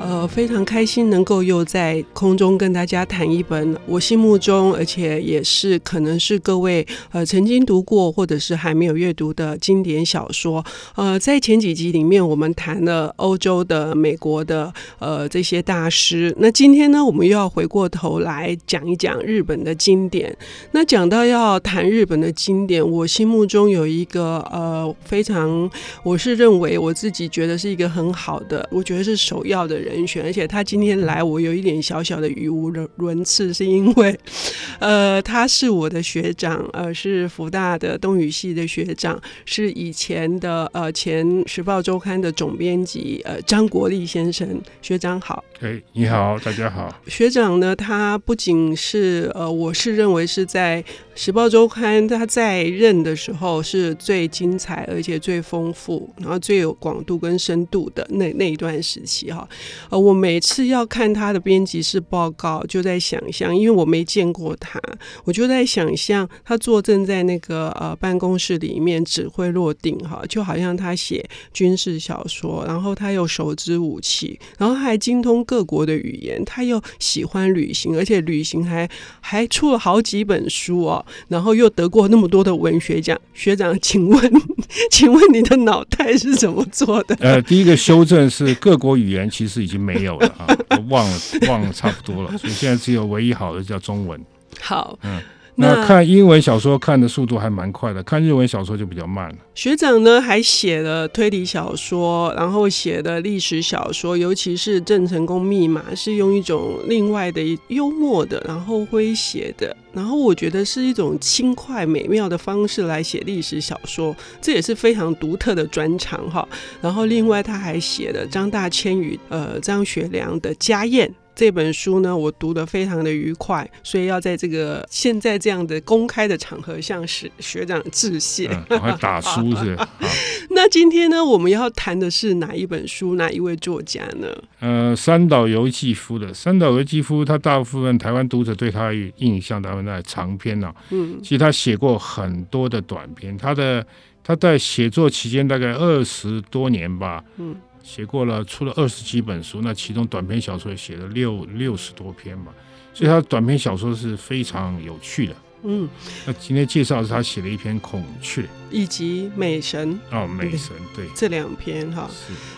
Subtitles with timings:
[0.00, 10.64] 呃，非常开心能够又在空中跟大家谈一本我心目中，而且也是可能是各位呃曾经读过或者是还没有阅读的经典小说。
[10.94, 16.32] 呃，在前几集里面，我们谈了欧洲的、美国的呃这些大师。
[16.38, 20.34] 那今天呢，我们又要回过头来讲一讲日本的经典。
[20.70, 25.68] 那讲到要谈日本的经典，我心目中有一个呃非常，
[26.04, 29.87] 我是认为我自己觉得是一个很好的，我觉得是首要的。
[29.88, 34.18] 人选，而且他今天来，我有一点小小的语无伦次，是因为，
[34.78, 44.46] 呃，他是我的学长，呃，是福大的东语系的学长，是以前的呃前《时报周刊》的总编辑，呃，张国立先生，
[44.82, 45.42] 学长好。
[45.60, 46.88] 哎，你好，大家好。
[47.06, 50.80] 学长呢，他不仅是呃，我是认为是在
[51.20, 59.46] 《时报周刊》他在任的时候是最精彩，而且最丰富，然后最有广度跟深度的那那一段时期哈。
[59.90, 64.80] 呃，我每次要看他的编辑室报告，就在想象，因为我没见过他，
[65.24, 78.88] 我就在想象他坐镇在那个呃办公室里面指挥落定哈，就好像他写军事小说，然后他又手执武器，然后还精通各国的语言，他又喜欢旅行，而且旅行还
[79.20, 83.16] 还出了好几本书哦，然后又得过那么多的文学奖。
[83.34, 84.32] 学长，请问，
[84.90, 87.14] 请问你的脑袋是怎么做的？
[87.20, 89.58] 呃，第一个修正是各国语言其实。
[89.58, 94.18] 已经没有了啊，都忘了，忘了差不多了，所以现在只有唯一好的叫中文。
[94.60, 95.20] 好，嗯，
[95.60, 99.34] 那看英文小说看的速度还蛮快的，看日文小说就比较慢了。
[99.56, 116.48] 学长呢还写了推理小说，然后写的历史小说，尤其是《郑成功密码》，是用一种另外的幽默的，然后诙谐的，然后我觉得是一种轻快美妙的方式来写历史小说，这也是非常独特的专长哈。
[116.80, 121.08] 然后另外他还写了张大千与呃张学良的《家宴》。
[121.38, 128.48] 这本书呢，我读得非常的愉快，所以要在这个现在这样的公开的场合向学学长致谢。
[128.70, 129.78] 嗯、还打书是？
[130.50, 134.26] 那今天呢，我们要谈的是哪一本书，哪一位作家呢？
[134.58, 136.34] 呃，三岛由纪夫的。
[136.34, 140.74] 三岛由纪夫，他大部分台湾读者对他印象，大部分在长篇啊。
[140.90, 143.86] 嗯，其实他写过很多的短篇，他的
[144.24, 147.22] 他在写作期间大概二十多年吧。
[147.36, 147.54] 嗯。
[147.82, 152.52] 写过了，出了二十几本书，那其中短篇小说也写了六六十多篇嘛，
[152.92, 155.34] 所以他短篇小说是非常有趣的。
[155.62, 155.88] 嗯，
[156.26, 158.42] 那今天介绍的是他写了一篇《孔雀》。
[158.70, 162.06] 以及美神哦，美神对这两篇哈，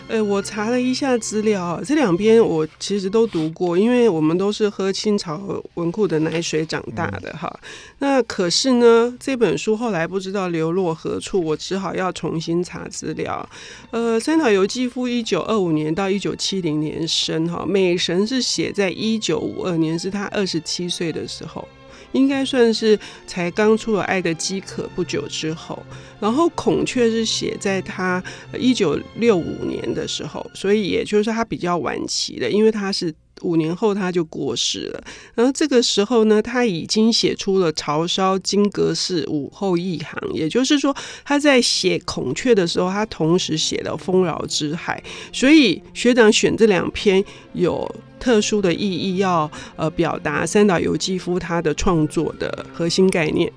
[0.09, 7.49] 呃，我查了一下资料，这两篇我其实都读过，因为我们都是喝清朝文库的奶水长大的哈。
[7.61, 7.69] 嗯、
[7.99, 13.49] 那可是呢，这本书后来不知道流落何处，我只好要重新查资料。
[13.91, 21.65] 呃，三岛由纪夫一九二五年到一九七零年生哈，美神是写在一九五二年，是他二十七岁的时候。
[22.13, 25.81] 应该算是才刚出了《爱的饥渴》不久之后，
[26.19, 28.23] 然后《孔雀》是写在他
[28.57, 33.13] 一九六五年的时候，所以也就是他比较晚期的，因为他是。
[33.41, 35.03] 五年后他就过世了，
[35.35, 45.01] 然后这个时候呢，他已经写出了《潮烧金阁寺午后一行》，也就是说他在写《孔雀》的时候，他同时写了《丰饶之海》，
[45.37, 53.51] 所以学长选这两篇有特殊的意义，要呃表达三岛由纪夫他的创作的核心概念。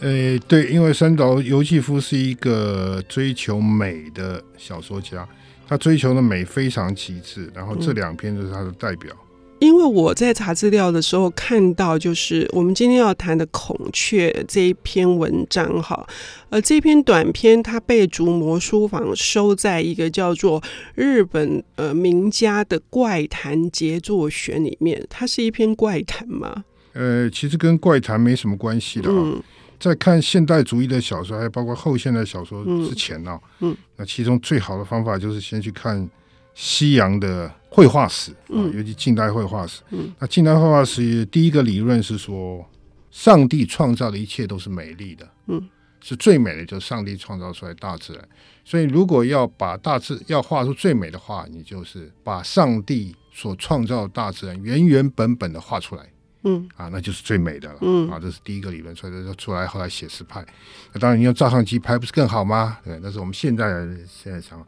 [0.00, 5.26] 呃，对，因为三岛由纪夫是一个追求美的小说家。
[5.72, 9.10] 他追求的美非常极致，然后这两篇就是他的代表。
[9.10, 16.06] 嗯，因为我在查资料的时候看到，就是我们今天要谈的《孔雀》这一篇文章哈，
[16.50, 20.62] 呃，这篇短篇它被竹魔书房收在一个叫做
[20.94, 25.02] 日本呃名家的怪谈杰作选里面。
[25.08, 26.64] 它是一篇怪谈吗？
[26.92, 29.14] 呃，其实跟怪谈没什么关系的啊。
[29.16, 29.42] 嗯
[29.82, 36.08] 在看现代主义的小说，还有包括后现代小说之前呢，嗯，嗯，那其中最好的方法就是先去看
[36.54, 42.64] 西洋的绘画史，嗯，尤其近代绘画史，嗯，那近代绘画史第一个理论是说，
[43.10, 45.60] 上帝创造的一切都是美丽的，嗯，
[46.00, 48.24] 是最美的，就是上帝创造出来大自然，
[48.64, 56.06] 所以如果要把大自要画出最美的画，你就是把上帝所创造的大自然原原本本的画出来。
[56.44, 57.78] 嗯啊，那就是最美的了。
[57.82, 60.44] 嗯啊，这是第一个理论，所以就出来后来写实派。
[60.92, 62.78] 那当然，你用照相机拍不是更好吗？
[62.84, 64.66] 对，那是我们现在的现在想法。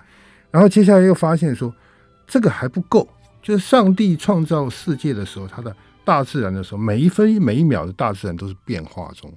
[0.50, 1.74] 然后接下来又发现说，
[2.26, 3.08] 这个还不够，
[3.42, 5.74] 就是上帝创造世界的时候，他的
[6.04, 9.32] 大自然的时候，每一分每一秒的大自然都是变化中，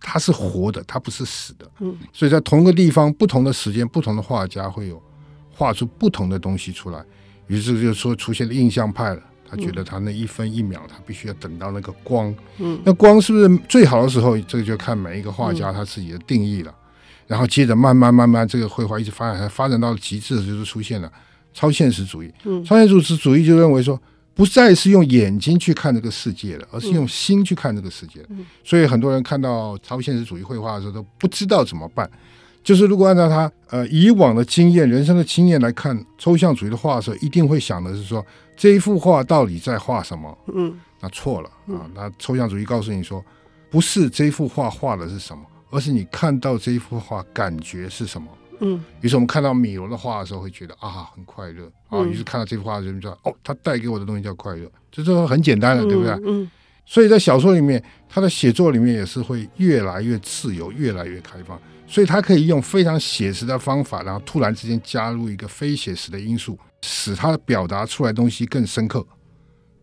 [0.00, 1.70] 它是活的，它不是死的。
[1.80, 5.02] 嗯，所以在同一个地方，不同的时间，不同的画家会有
[5.50, 7.04] 画出不同的东西出来。
[7.46, 9.22] 于是就说出现了印象派了。
[9.48, 12.34] 他觉得他那一分一秒，他必须要等到那个光。
[12.58, 14.38] 嗯，那光是不是最好的时候？
[14.40, 16.70] 这个就看每一个画家他自己的定义了。
[16.70, 16.80] 嗯、
[17.28, 21.10] 然后接着慢慢慢慢，这个绘画一直发展，发展到了极致，就是出现了
[21.52, 22.32] 超现实主义。
[22.44, 24.00] 嗯，超现实主义就认为说，
[24.34, 28.20] 不再是用眼睛去看这个世界了，而是用心去看这个世界。
[28.30, 32.10] 嗯，所以很多人看到超现实主义绘画的时候，都不知道怎么办。
[32.64, 38.24] 就是如果按照他呃以往的经验、人生的经验来看抽象主义的画的时候，一定会想的是说，
[38.56, 40.36] 这一幅画到底在画什么？
[40.54, 41.90] 嗯，那错了啊！
[41.94, 43.24] 那抽象主义告诉你说，
[43.70, 48.28] 不是这幅画画的是什么，而是你看到这一幅画感觉是什么？
[48.60, 52.00] 嗯，于是我们看到米罗的画的时候，会觉得啊很快乐啊。
[52.04, 56.12] 于是看到这幅画的时候，就知道哦，他带给我的东西叫快乐，这是很简单的，对不对？
[56.24, 56.50] 嗯。
[56.86, 61.60] 所以在小说里面，他的写作里面也是会越来越自由，越来越开放。
[61.86, 69.06] 所以他可以用非常写实的方法，然后突然之间加入一个非写实的因素，使他表达出来的东西更深刻，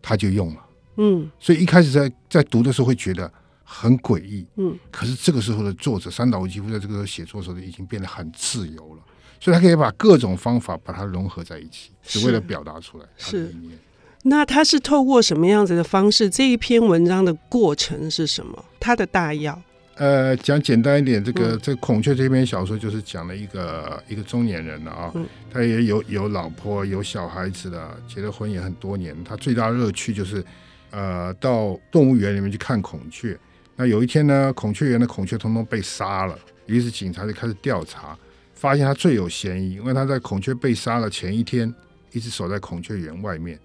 [0.02, 0.60] 他就用了。
[0.96, 3.32] 嗯，所以一开始在在读的时候会觉得
[3.64, 4.46] 很诡异。
[4.56, 9.02] 嗯，可是这个时候的作者三岛由纪夫在这个时候写作的时候已经变得很自由了，
[9.40, 13.78] 所以他可以把各种方法把它融合在一起，只为了表达出来他的理念。
[14.22, 14.28] 是。
[14.28, 16.30] 那他是透过什么样子的方式？
[16.30, 18.64] 这一篇文章的过程是什么？
[18.78, 19.60] 他的大要？
[19.96, 29.14] 呃，讲简单一点，这个、嗯、这个、孔雀这篇小说就是讲了一个一个中年人了啊，嗯、他也有有老婆有小孩子的，结了婚也很多年。
[29.22, 30.42] 他最大的乐趣就是，
[30.90, 33.38] 呃，到动物园里面去看孔雀。
[33.76, 38.16] 那有一天呢，孔雀园的孔雀通通被杀了，于是警察就开始调查，
[38.54, 41.72] 发现他最有嫌疑，因为他在孔雀被杀了前一天
[42.12, 43.58] 一直守在孔雀园外面。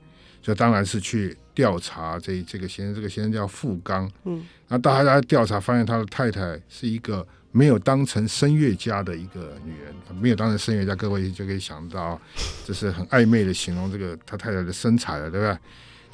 [0.47, 4.09] 这当然是去调查这这个先生，这个先生叫富刚。
[4.23, 12.17] 嗯，那大家调查发现，他的太太是一个没有当成声乐家的一个女人，没有当成声乐家，各位就可以想到，
[12.65, 15.57] 这是很暧昧的形容这个他太太的身材了，对不对？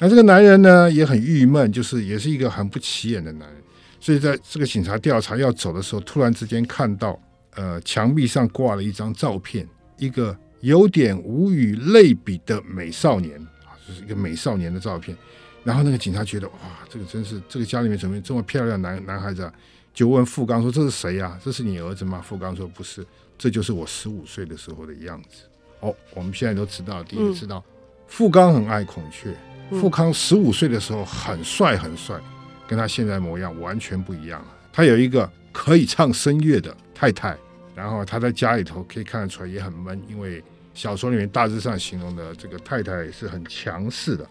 [0.00, 3.62] 那这个男人呢也很郁闷，就是也是一个很不起眼的男人，
[4.00, 7.16] 所以在这个警察调查要走的时候，突然之间看到，
[7.54, 9.64] 呃，墙壁上挂了一张照片，
[9.96, 13.40] 一个有点无与类比的美少年。
[13.86, 15.16] 就是一个美少年的照片，
[15.62, 16.54] 然后那个警察觉得哇，
[16.88, 19.52] 这个真是这个家里面怎么这么漂亮男男孩子啊？
[19.92, 21.38] 就问富刚说：“这是谁呀？
[21.44, 23.06] 这是你儿子吗？”富刚说：“不是，
[23.38, 25.44] 这就是我十五岁的时候的样子。”
[25.78, 27.70] 哦，我们现在都知道，第一个知道，嗯、
[28.08, 29.32] 富冈很爱孔雀。
[29.70, 32.20] 富康十五岁的时候很帅很帅，
[32.66, 34.48] 跟他现在模样完全不一样了。
[34.72, 37.38] 他有一个可以唱声乐的太太，
[37.74, 40.42] 然后他在家里头可以看得出来也很闷，因为。
[40.74, 44.28] 小说里面大致上形容的这个太太是很强势的。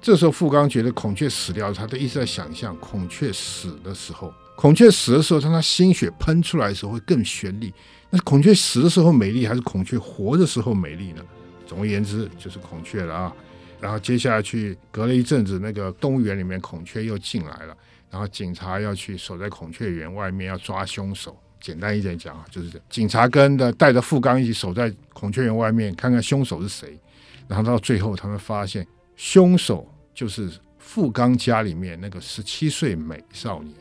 [0.00, 7.72] 这时候富冈觉得孔雀死掉，他都一直在想象孔雀死的时候，孔雀死的时候，当他心血喷出来的时候会更绚丽。
[8.10, 11.22] 那孔雀死的时候美丽，还是孔雀活的时候美丽呢？
[11.64, 13.32] 总而言之，就是孔雀了啊。
[13.80, 17.76] 然后接下去隔了一阵子，那个动物园里面孔雀又进来了，
[18.10, 21.36] 然后警察要去守在孔雀园外面要抓凶手。
[21.62, 26.98] 简单一点讲啊，就是警察跟的带着富冈一起守在孔雀园外面，看看凶手是谁。
[27.46, 33.72] 然后到最后，他们发现凶手就是富冈家里面那个十七岁美少年。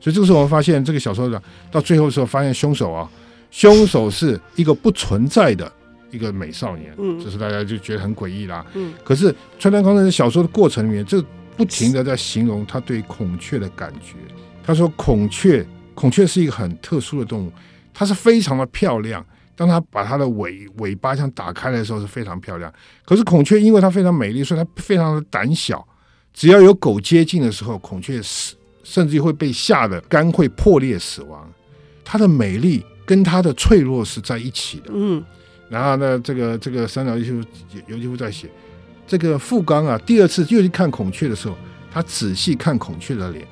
[0.00, 3.10] 所以这个时候，我们发现这个小说的到最后的时候，发现凶手啊，
[3.50, 5.70] 凶手是一个不存在的
[6.10, 6.94] 一个美少年。
[6.96, 8.64] 嗯，这是大家就觉得很诡异啦。
[8.74, 11.22] 嗯，可是川端康成小说的过程里面，就
[11.58, 14.14] 不停的在形容他对孔雀的感觉。
[14.64, 15.66] 他说孔雀。
[15.98, 17.52] 孔雀是一个很特殊的动物，
[17.92, 19.24] 它是非常的漂亮。
[19.56, 22.72] 当它把它的尾尾巴像打开的时候，是非常漂亮。
[23.04, 25.84] 可是孔雀因为它非常美丽，所以它非常的胆小。
[26.32, 31.50] 只要有狗接近的时候，孔雀死，甚至会被吓得肝会破裂死亡。
[32.04, 34.92] 它的美丽跟它的脆弱是在一起的。
[34.94, 35.20] 嗯。
[35.68, 37.42] 然后呢，这个这个三岛由纪夫
[37.88, 38.48] 由纪夫在写
[39.04, 41.56] 这个富冈啊，第二次又去看孔雀的时候，
[41.92, 43.44] 他仔细看孔雀的脸。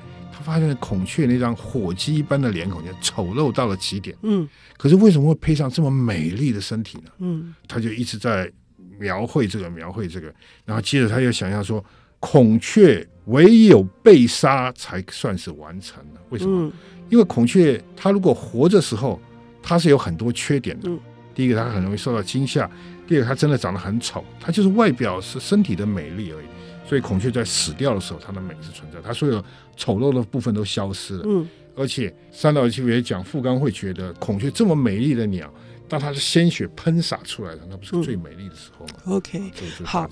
[0.47, 4.15] 发现孔雀那张火鸡一般的脸孔，就丑陋到了极点。
[4.21, 7.11] 嗯，可是为什么会配上这么美丽的身体呢？
[7.17, 8.49] 嗯，他就一直在
[8.97, 10.33] 描绘这个，描绘这个。
[10.63, 11.83] 然后接着他又想象说，
[12.21, 16.21] 孔雀唯有被杀才算是完成了。
[16.29, 16.61] 为什么？
[16.65, 16.71] 嗯，
[17.09, 19.19] 因为孔雀它如果活着时候，
[19.61, 20.89] 它是有很多缺点的。
[21.35, 22.65] 第一个，它很容易受到惊吓；
[23.05, 26.45] 第二个，它真的长得很丑，它就是外表是身体的美丽而已。
[26.87, 29.43] 所以孔雀在死掉的时候，它的美是存在，它所有
[29.75, 31.23] 丑陋的部分都消失了。
[31.25, 35.53] 嗯，而且三岛由纪夫也讲，富冈会觉得孔雀这么美丽的鸟，
[35.89, 38.93] 当它的鲜血喷洒出来的，那不是最美丽的时候吗？
[39.05, 39.51] 嗯？OK，
[39.83, 40.09] 好。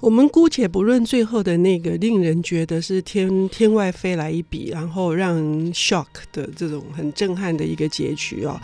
[0.00, 5.36] 我们姑且不论最后的那个令人觉得是天天外飞来一笔，然后让
[5.72, 8.60] shock 的这种很震撼的一个结局哦。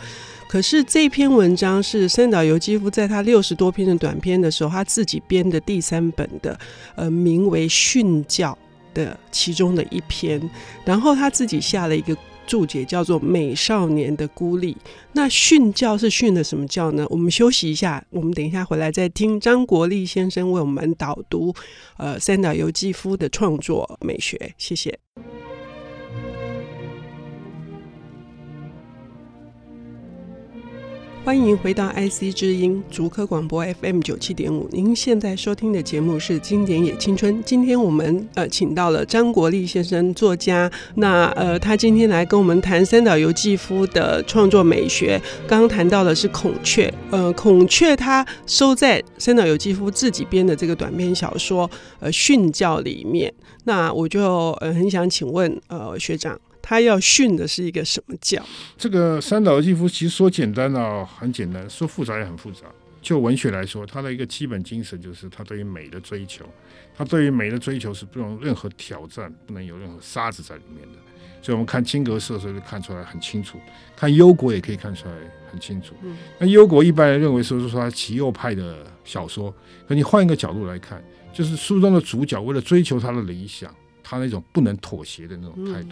[0.47, 6.57] 可是这篇文章是三岛由纪夫在他六十多篇的短篇的时候，他自己编的第三本的，
[6.95, 8.57] 呃，名为《训教》
[8.95, 10.41] 的其中的一篇，
[10.85, 12.15] 然后他自己下了一个。
[12.47, 14.73] 注解叫做《美少年的孤立》，
[15.13, 17.05] 那训教是训的什么教呢？
[17.09, 21.53] 我们休息一下，我们等一下回来再听张国立先生为我们导读。
[21.97, 24.97] 呃，三岛由纪夫的创作美学，谢谢。
[31.25, 34.69] 欢迎回到 IC 之音竹科广播 FM 九七点五。
[34.71, 37.39] 您现在收听的节目是《经典也青春》。
[37.43, 40.71] 今天我们呃请到了张国立先生，作家。
[40.93, 45.19] 那呃，他今天来跟我们谈三岛由纪夫的创作美学。
[45.47, 51.67] 刚刚谈到的是孔雀，呃，孔雀它收在三岛由纪夫自己编的这个短篇小说
[51.99, 53.33] 呃《训教》里面。
[53.63, 56.39] 那我就呃很想请问呃学长。
[56.67, 58.43] 他要训的是一个什么教？
[58.75, 62.61] 这个三岛由纪夫其实说简单啊，很简单；说复杂也很复杂。
[63.03, 66.43] 就文学来说，他的一个基本精神就是他对于美的追求，
[66.97, 70.97] 他对于美的追求是不容任何挑战，不能有任何沙子在里面的。
[71.39, 73.59] 所以我们看金阁寺的时候就看出来很清楚，
[73.95, 75.13] 看忧国也可以看出来
[75.51, 75.93] 很清楚。
[76.39, 79.53] 那忧国一般人认为说是说他极右派的小说，
[79.87, 80.99] 可你换一个角度来看，
[81.31, 85.89] 就是书中的主角为了追求他的理想，他那种不能妥协的那种态度。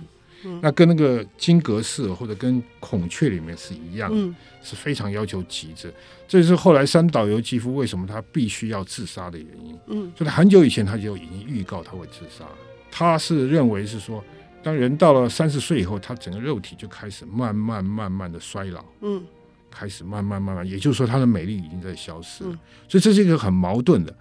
[0.61, 5.93] 那跟那个金阁寺或者跟孔雀里面是一样，嗯，是非常要求极致。
[6.27, 9.77] 这是后来三岛由纪夫为什么他必须要自杀的原因。
[9.87, 12.45] 嗯，所以很久以前他就已经预告他会自杀。
[12.91, 14.23] 他是认为是说，
[14.61, 19.23] 当人到了三十岁以后，他整个肉体就开始慢慢慢慢的衰老，嗯，
[19.71, 22.59] 开始慢慢慢慢，也就是说他的美丽已经在消失了。
[22.87, 24.15] 所以这是一个很矛盾的，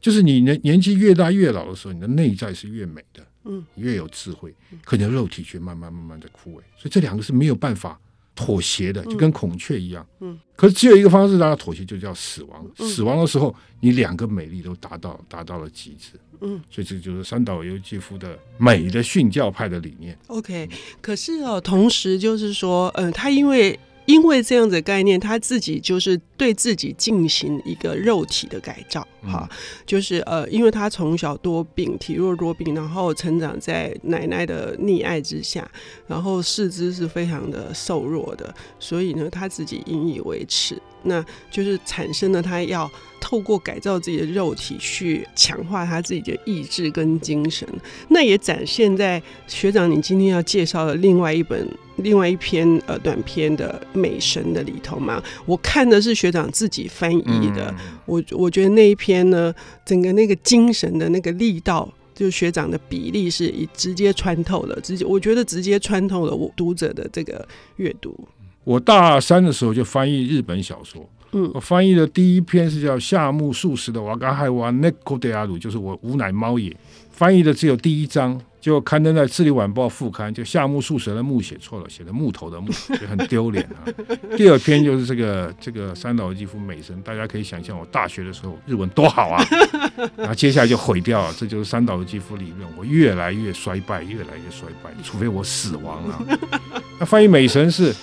[0.00, 3.22] 就是你年年纪越大越老的时候，你的内在是越美的。
[3.44, 8.00] 嗯，越有智慧，可能肉体却慢慢慢慢的枯萎，所以这两个是没有办法
[8.34, 10.06] 妥协的，就跟孔雀一样。
[10.20, 12.66] 嗯，可是只有一个方式让它妥协，就叫死亡。
[12.76, 16.18] 死亡的时候，你两个美丽都达到达到了极致。
[16.40, 20.18] 嗯，所以这就是三岛由纪夫的美的训教派的理念。
[20.26, 20.68] OK，
[21.00, 23.78] 可是哦，同时就是说，嗯，他因为。
[24.06, 35.68] 因为这样子的概念，他自己就是对自己进行一个肉体的改造，哈、嗯，就是呃，因为他从小多病，体弱多病，然后成长在奶奶的溺爱之下，
[36.06, 40.80] 然后四肢是非常的瘦弱的，所以呢，他自己引以为耻。
[41.06, 42.90] 那就是产生了他要
[43.20, 47.68] 透过改造自己的肉体去强化他自己的意志跟精神，
[48.08, 55.22] 那也展现在学长你今天要介绍的另外一本、另外一篇呃短篇的《美神》的里头嘛。
[55.44, 57.74] 我看的是学长自己翻译的，
[58.06, 59.54] 我我觉得那一篇呢，
[59.84, 68.16] 整个那个精神的那个力道，就是学长的比例是以直接穿透了，直接我觉得直接穿透了我读者的这个阅读。
[68.64, 76.74] 我大三的时候就翻译日本小说，嗯，我翻译的第一篇是叫夏目漱石的《瓦嘎海瓦内库德阿鲁》，就是我吾乃猫也。
[77.10, 83.84] 翻译的只有第一章，就刊登在《智利晚报》副刊，就夏目漱石的木写错了，写的木头的木，就很丢脸啊。
[84.38, 89.44] 第二篇就是这个这个三岛由纪夫美神，大家可以想象我大学的时候日文多好啊，
[90.16, 96.18] 然后接下来就毁掉了，这就是三岛由纪夫理论，我越来越衰败，越来越衰败，除非我死亡了。
[96.98, 97.94] 那翻译美神是。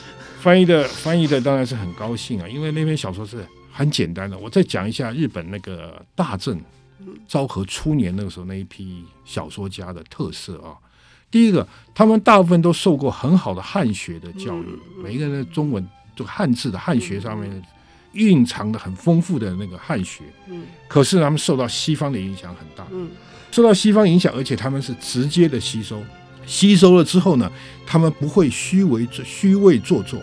[0.41, 4.35] 翻译的翻译的当然是很高兴啊，因为那篇小说是很简单的。
[4.35, 6.59] 我再讲一下日本那个大正
[7.27, 10.75] 昭和初年那个时候那一批小说家的特色啊。
[11.29, 11.65] 第一个，
[11.95, 14.65] 他们大部分都受过很好的汉学的教育，
[15.01, 17.63] 每一个人的中文就汉字的汉学上面
[18.11, 20.25] 蕴藏的很丰富的那个汉学。
[20.47, 22.85] 嗯可是他们受到西方的影响很大，
[23.49, 26.03] 受到西方影响，而且他们是直接的吸收。
[26.45, 27.49] 吸收了之后呢，
[27.85, 30.21] 他们不会虚伪虚伪做作，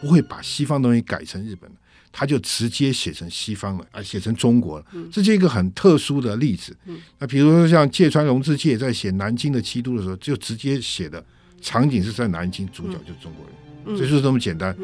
[0.00, 1.70] 不会把西方东西改成日本，
[2.18, 4.84] 他就直接写成西方了，啊，写成中国了。
[5.08, 6.76] 这是一个很特殊的例子。
[7.20, 11.24] 那比如说像芥川龙之介在写南京的基督的时候，就直接写的
[11.62, 14.76] 场景是在南京，主角就是中国人，这就是这么简单。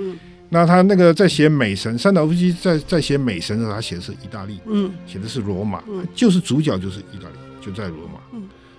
[0.50, 4.60] 那他那个在写美神，三岛由纪在在写美神的时候，他写的是意大利，
[5.04, 5.82] 写的是罗马，
[6.14, 8.20] 就是主角就是意大利，就在罗马。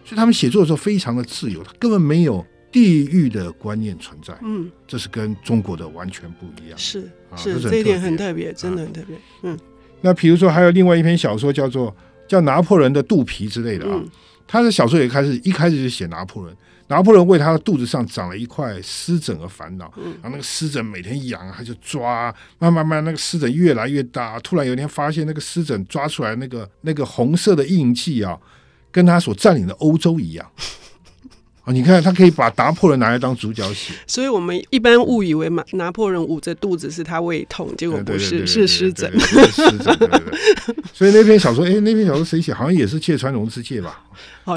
[0.06, 2.46] 所以他们写作的时候非常的自由，他根本没有
[2.76, 4.38] 地域的观念存在。
[4.42, 6.78] 嗯，这是跟中国的完全不一样。
[6.78, 9.18] 是是，是，这一点很特别，真的很特别。
[9.44, 9.58] 嗯，
[10.02, 11.96] 那比如说还有另外一篇小说叫做
[12.28, 14.10] 叫拿破仑的肚皮之类的啊，嗯、
[14.46, 16.54] 他的小说也开始一开始就写拿破仑，
[16.88, 19.90] 拿破仑为他的肚子上长了一块湿疹而烦恼，
[20.22, 28.38] 然后那个湿疹每天痒，他就抓，慢慢慢那个湿疹越来越大，突然有一天发现那个湿疹抓出来那个那个红色的印记啊，
[28.92, 30.46] 跟他所占领的欧洲一样。
[31.66, 39.12] 啊，你看他可以把拿破仑拿来当主角写，所以我们一般误以为拿，拿破仑捂着肚子是他胃痛，结果不是，是湿疹。
[39.20, 40.24] 湿疹。
[40.94, 42.54] 所以那篇小说，哎，那篇小说谁写？
[42.54, 44.04] 好像也是芥川龙之介吧？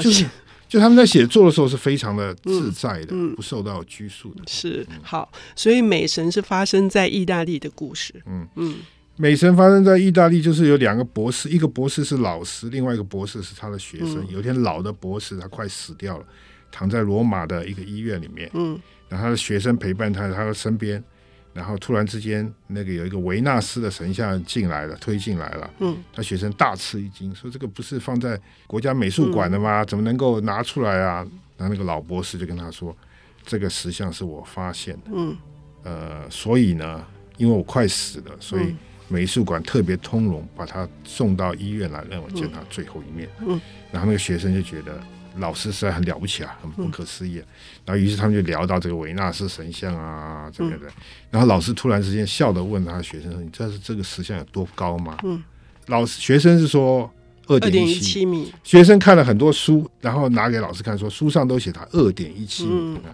[0.01, 0.25] 就是。
[0.69, 4.43] 就他们在写作的时候是非常的自在的，嗯嗯、不受到拘束的。
[4.45, 8.13] 是好，所以美神是发生在意大利的故事。
[8.27, 8.75] 嗯嗯，
[9.15, 14.17] 美神发生在意大利，就是有两个博士，一个博士是老师，另外一个博士是他的学生。
[14.17, 16.25] 嗯、有一天老的博士他快死掉了，
[16.71, 18.49] 躺在罗马的一个医院里面。
[18.53, 21.03] 嗯，然后他的学生陪伴他在他的身边。
[21.51, 25.73] 然后突然之间，那个有一个维纳斯的神像进来了，推进来了。
[25.79, 29.81] 嗯，他学生大吃一惊，说：“这个不是放在国家美术馆的吗？
[29.81, 32.95] 嗯、怎么能够拿出来啊？”然后那个老博士就跟他说
[33.43, 35.11] ：“这个石像是我发现的。
[35.11, 35.35] 嗯，
[35.83, 37.03] 呃，所以呢，
[37.37, 38.75] 因为我快死了，所以
[39.07, 43.27] 美术馆特别通融，把他送到医院来，让我见他最后一面。
[43.39, 43.59] 嗯，
[43.91, 45.01] 然后那个学生就觉得。”
[45.37, 47.45] 老师实在很了不起啊，很不可思议啊。
[47.45, 47.53] 嗯、
[47.85, 50.87] 然后，于是他们就聊到这个维纳斯神像啊，这个的。
[51.29, 55.43] 然后，老师突然之间笑着问他学生说：“你知道这个石像有多高吗？”嗯，
[55.87, 57.09] 老师学生是说
[57.47, 58.51] 二点一七米。
[58.63, 62.99] 学生看了很多书，然后拿给老师看，说书上都写他二点一七米。
[63.05, 63.13] 嗯、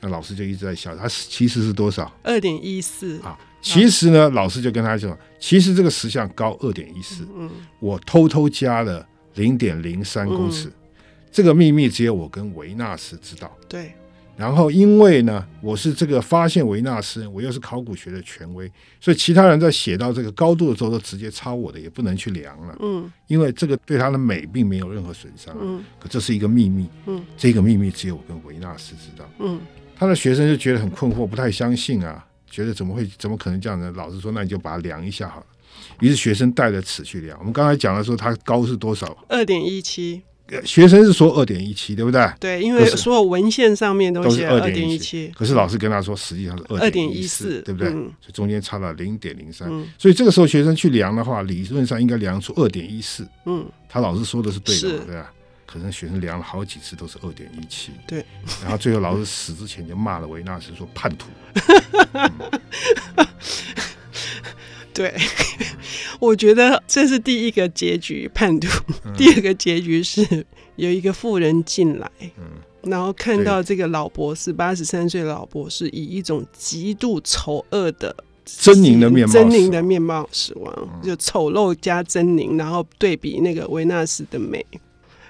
[0.00, 2.10] 那老师就一直在笑，他其实是多少？
[2.22, 3.38] 二点一四啊。
[3.60, 7.26] 其实呢，老师就跟他讲，其实这个石像高二点一四。
[7.36, 7.50] 嗯，
[7.80, 10.68] 我偷偷加了零点零三公尺。
[10.68, 10.72] 嗯
[11.30, 13.50] 这个秘密只有我跟维纳斯知道。
[13.68, 13.92] 对，
[14.36, 18.70] 然后因为呢，我是这个发现维纳斯，我又是考古学的权威，
[19.00, 22.76] 所以其他人在写到这个高度的时候，都直接抄我的，也不能去量了。
[22.80, 25.54] 嗯，因为这个对他的美并没有任何损伤。
[25.60, 26.88] 嗯，可这是一个秘密。
[27.06, 29.28] 嗯，这个秘密只有我跟维纳斯知道。
[29.38, 29.60] 嗯，
[29.96, 33.92] 他的学生就觉得很困惑，不太相信啊，觉得怎么会，怎么可能这样呢？
[33.96, 35.46] 老师说，那你就把它量一下好了。
[36.00, 37.36] 于是学生带着尺去量。
[37.38, 39.16] 我们刚才讲的说，它高是多少？
[39.28, 40.22] 二点一七。
[40.64, 42.26] 学生是说二点一七，对不对？
[42.40, 45.30] 对，因为所有文献上面都写二点一七。
[45.36, 47.88] 可是老师跟他说，实际上是二点一四，对不对？
[47.88, 49.68] 嗯、所以中间差了零点零三。
[49.98, 53.26] 所以这个时候学生去量的话，理论上应该量出二点一四。
[53.46, 55.32] 嗯，他老师说的是对的，是对吧？
[55.66, 57.92] 可能学生量了好几次都是二点一七。
[58.06, 58.24] 对，
[58.62, 61.28] 然后最后老师死之前就骂了维纳斯说叛徒。
[63.16, 63.26] 嗯
[64.98, 65.14] 对，
[66.18, 68.66] 我觉得这是第一个结局，叛徒。
[69.04, 78.12] 嗯、第二个结局是有一个富人进来，嗯、然后看到这个老博士，八十三岁的老博士，以一种极度丑恶的
[78.44, 84.66] 狰狞的面貌，狰狞的面貌死亡，嗯、就丑陋加狰狞，然后对比那个维纳斯的美。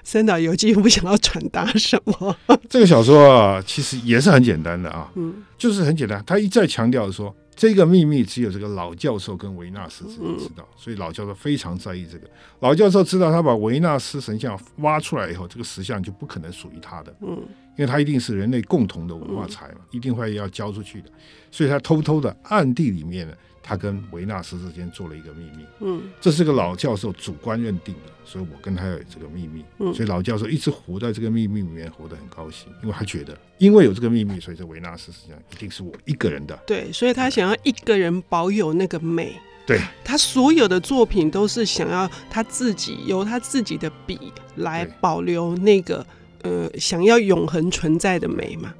[0.03, 2.35] 三岛由纪夫不想要传达什么？
[2.67, 7.31] 这个小说啊，其实也是很简单的啊，嗯，就是很简单，他一再强调说。
[7.59, 12.25] 这个秘密只有这个老教授跟维纳斯自己知道，所以老教授非常在意这个。
[12.61, 17.35] 老教授知道，他把维纳斯神像挖出来以后，这个石像就不可能属于他的，嗯，
[17.75, 21.11] 因为他一定是人类共同的文化财嘛，一定会要交出去的，
[21.51, 23.33] 所以他偷偷的暗地里面呢。
[23.69, 46.03] 他跟维纳斯之间做了一个秘密，嗯，这是个老教授主观认定的，所以我跟他有这个秘密，嗯，所以老教授一直活在这个秘密里面，活得很高兴，因为他觉得，因为有这个秘密，所以这维纳斯实际上一定是我一个人的，对，所以他想要一个人保有那个美，对，他所有的作品都是想要他自己由他自己的笔来保留那个
[46.41, 48.73] 呃想要永恒存在的美嘛，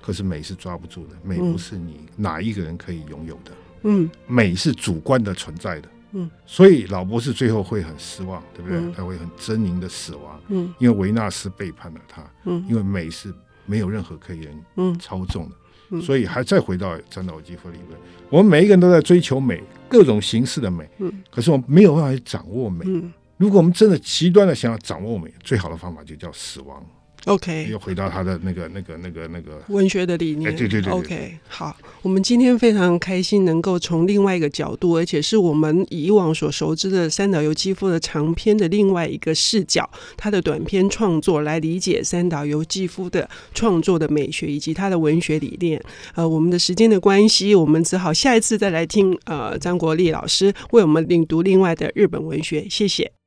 [0.00, 3.52] 可是美是抓不住的，美不是你哪一个人可以拥有的。
[3.82, 8.78] 嗯，美是主观的存在的，嗯，所以老博士最后会很失望，对不对？
[8.78, 13.32] 嗯、他会很狰狞的死亡，嗯，因为维纳斯背叛了他，嗯，因为美是
[13.66, 15.56] 没有任何可以人操纵的，
[15.90, 26.84] 嗯、所以还再回到三岛由纪夫理论，我们每一个人都在追求美，各种形式的美，嗯，可是我们没有办法去掌握美，嗯，如果我们真的极端的想要掌握美，最好的方法就叫死亡。
[27.26, 30.56] OK，又回到他的那个、那个、那个、那个文学的理念。
[30.56, 30.90] 对对对。
[30.90, 45.80] OK，好，我们今天非常开心能够从另外一个角度，而且是我们以往所熟知的三岛由纪夫的长篇的另外一个视角，他的短篇创作来理解三岛由纪夫的创作的美学以及他的文学理念。
[46.14, 52.66] 呃，我们的时间的关系，我们只好下一次再来听呃张国立老师为我们领读另外的日本文学。
[52.70, 53.19] 谢谢。